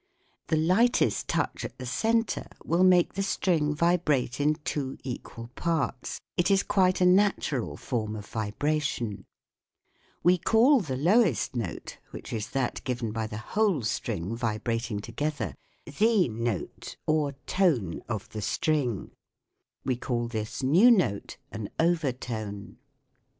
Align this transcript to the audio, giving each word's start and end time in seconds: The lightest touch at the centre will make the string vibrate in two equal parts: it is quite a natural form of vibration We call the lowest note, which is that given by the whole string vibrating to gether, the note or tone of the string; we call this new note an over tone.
The 0.47 0.57
lightest 0.57 1.27
touch 1.27 1.63
at 1.63 1.77
the 1.77 1.85
centre 1.85 2.47
will 2.65 2.83
make 2.83 3.13
the 3.13 3.21
string 3.21 3.75
vibrate 3.75 4.39
in 4.39 4.55
two 4.63 4.97
equal 5.03 5.49
parts: 5.49 6.19
it 6.37 6.49
is 6.49 6.63
quite 6.63 7.01
a 7.01 7.05
natural 7.05 7.77
form 7.77 8.15
of 8.15 8.25
vibration 8.25 9.25
We 10.23 10.39
call 10.39 10.79
the 10.79 10.97
lowest 10.97 11.55
note, 11.55 11.99
which 12.09 12.33
is 12.33 12.49
that 12.49 12.83
given 12.83 13.11
by 13.11 13.27
the 13.27 13.37
whole 13.53 13.83
string 13.83 14.35
vibrating 14.35 15.01
to 15.01 15.11
gether, 15.11 15.53
the 15.99 16.27
note 16.27 16.97
or 17.05 17.33
tone 17.45 18.01
of 18.09 18.27
the 18.29 18.41
string; 18.41 19.11
we 19.85 19.97
call 19.97 20.27
this 20.27 20.63
new 20.63 20.89
note 20.89 21.37
an 21.51 21.69
over 21.79 22.11
tone. 22.11 22.77